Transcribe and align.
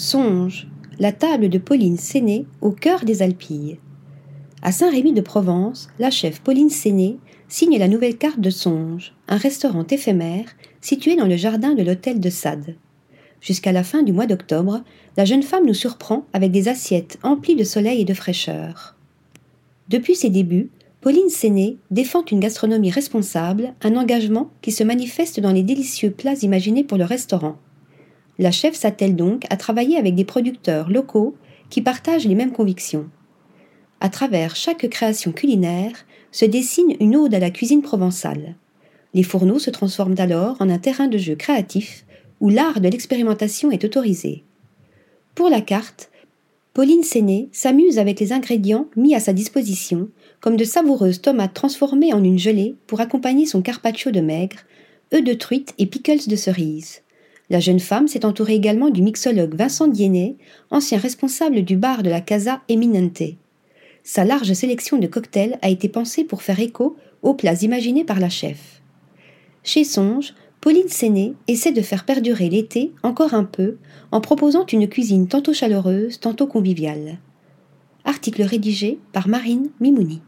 Songe, 0.00 0.66
la 0.98 1.12
table 1.12 1.50
de 1.50 1.58
Pauline 1.58 1.98
Séné 1.98 2.46
au 2.62 2.70
cœur 2.70 3.04
des 3.04 3.20
Alpilles. 3.20 3.78
À 4.62 4.72
Saint-Rémy 4.72 5.12
de 5.12 5.20
Provence, 5.20 5.90
la 5.98 6.10
chef 6.10 6.40
Pauline 6.40 6.70
Séné 6.70 7.18
signe 7.48 7.78
la 7.78 7.86
nouvelle 7.86 8.16
carte 8.16 8.40
de 8.40 8.48
Songe, 8.48 9.12
un 9.28 9.36
restaurant 9.36 9.86
éphémère 9.86 10.46
situé 10.80 11.16
dans 11.16 11.26
le 11.26 11.36
jardin 11.36 11.74
de 11.74 11.82
l'hôtel 11.82 12.18
de 12.18 12.30
Sade. 12.30 12.76
Jusqu'à 13.42 13.72
la 13.72 13.84
fin 13.84 14.02
du 14.02 14.14
mois 14.14 14.24
d'octobre, 14.24 14.82
la 15.18 15.26
jeune 15.26 15.42
femme 15.42 15.66
nous 15.66 15.74
surprend 15.74 16.24
avec 16.32 16.50
des 16.50 16.68
assiettes 16.68 17.18
emplies 17.22 17.56
de 17.56 17.64
soleil 17.64 18.00
et 18.00 18.06
de 18.06 18.14
fraîcheur. 18.14 18.96
Depuis 19.90 20.14
ses 20.14 20.30
débuts, 20.30 20.70
Pauline 21.02 21.28
Séné 21.28 21.76
défend 21.90 22.24
une 22.24 22.40
gastronomie 22.40 22.90
responsable, 22.90 23.74
un 23.82 23.96
engagement 23.96 24.50
qui 24.62 24.72
se 24.72 24.82
manifeste 24.82 25.40
dans 25.40 25.52
les 25.52 25.62
délicieux 25.62 26.10
plats 26.10 26.42
imaginés 26.42 26.84
pour 26.84 26.96
le 26.96 27.04
restaurant. 27.04 27.58
La 28.40 28.50
chef 28.50 28.74
s'attelle 28.74 29.16
donc 29.16 29.44
à 29.50 29.58
travailler 29.58 29.98
avec 29.98 30.14
des 30.14 30.24
producteurs 30.24 30.88
locaux 30.88 31.34
qui 31.68 31.82
partagent 31.82 32.26
les 32.26 32.34
mêmes 32.34 32.52
convictions. 32.52 33.10
À 34.00 34.08
travers 34.08 34.56
chaque 34.56 34.88
création 34.88 35.30
culinaire 35.30 36.06
se 36.32 36.46
dessine 36.46 36.96
une 37.00 37.16
ode 37.16 37.34
à 37.34 37.38
la 37.38 37.50
cuisine 37.50 37.82
provençale. 37.82 38.54
Les 39.12 39.24
fourneaux 39.24 39.58
se 39.58 39.68
transforment 39.68 40.18
alors 40.18 40.56
en 40.58 40.70
un 40.70 40.78
terrain 40.78 41.06
de 41.06 41.18
jeu 41.18 41.34
créatif 41.34 42.06
où 42.40 42.48
l'art 42.48 42.80
de 42.80 42.88
l'expérimentation 42.88 43.70
est 43.72 43.84
autorisé. 43.84 44.42
Pour 45.34 45.50
la 45.50 45.60
carte, 45.60 46.10
Pauline 46.72 47.02
Séné 47.02 47.50
s'amuse 47.52 47.98
avec 47.98 48.20
les 48.20 48.32
ingrédients 48.32 48.88
mis 48.96 49.14
à 49.14 49.20
sa 49.20 49.34
disposition, 49.34 50.08
comme 50.40 50.56
de 50.56 50.64
savoureuses 50.64 51.20
tomates 51.20 51.52
transformées 51.52 52.14
en 52.14 52.24
une 52.24 52.38
gelée 52.38 52.74
pour 52.86 53.02
accompagner 53.02 53.44
son 53.44 53.60
carpaccio 53.60 54.10
de 54.10 54.20
maigre, 54.20 54.60
œufs 55.12 55.22
de 55.22 55.34
truite 55.34 55.74
et 55.76 55.84
pickles 55.84 56.26
de 56.26 56.36
cerise. 56.36 57.02
La 57.50 57.58
jeune 57.58 57.80
femme 57.80 58.06
s'est 58.06 58.24
entourée 58.24 58.54
également 58.54 58.90
du 58.90 59.02
mixologue 59.02 59.56
Vincent 59.56 59.88
Diennet, 59.88 60.36
ancien 60.70 60.98
responsable 60.98 61.62
du 61.62 61.76
bar 61.76 62.04
de 62.04 62.08
la 62.08 62.20
Casa 62.20 62.62
Eminente. 62.68 63.22
Sa 64.04 64.24
large 64.24 64.52
sélection 64.52 64.98
de 64.98 65.08
cocktails 65.08 65.58
a 65.60 65.68
été 65.68 65.88
pensée 65.88 66.22
pour 66.22 66.42
faire 66.42 66.60
écho 66.60 66.96
aux 67.22 67.34
plats 67.34 67.60
imaginés 67.62 68.04
par 68.04 68.20
la 68.20 68.28
chef. 68.28 68.80
Chez 69.64 69.82
Songe, 69.82 70.32
Pauline 70.60 70.88
Séné 70.88 71.34
essaie 71.48 71.72
de 71.72 71.82
faire 71.82 72.04
perdurer 72.04 72.48
l'été 72.48 72.92
encore 73.02 73.34
un 73.34 73.44
peu 73.44 73.78
en 74.12 74.20
proposant 74.20 74.64
une 74.66 74.88
cuisine 74.88 75.26
tantôt 75.26 75.52
chaleureuse, 75.52 76.20
tantôt 76.20 76.46
conviviale. 76.46 77.18
Article 78.04 78.42
rédigé 78.42 79.00
par 79.12 79.26
Marine 79.26 79.70
Mimouni. 79.80 80.22